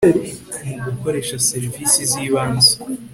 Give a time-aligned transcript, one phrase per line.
[0.69, 2.75] mugukoresha serivisi zi banze